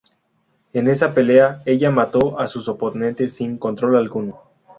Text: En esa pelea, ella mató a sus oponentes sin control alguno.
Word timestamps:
En 0.73 0.87
esa 0.87 1.13
pelea, 1.13 1.61
ella 1.63 1.91
mató 1.91 2.39
a 2.39 2.47
sus 2.47 2.67
oponentes 2.67 3.33
sin 3.35 3.59
control 3.59 3.97
alguno. 3.97 4.41